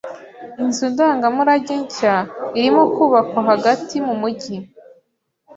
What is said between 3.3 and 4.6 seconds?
hagati mu mujyi.